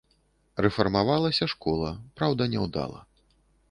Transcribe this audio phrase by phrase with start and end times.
[0.65, 3.09] Рэфармавалася школа, праўда няўдала.